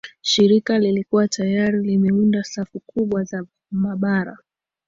[0.21, 4.37] shirika lilikuwa tayari limeunda safu kubwa za mabara